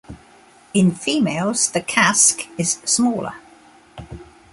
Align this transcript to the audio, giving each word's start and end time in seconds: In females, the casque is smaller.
In 0.73 0.95
females, 0.95 1.69
the 1.69 1.79
casque 1.81 2.47
is 2.57 2.79
smaller. 2.83 3.35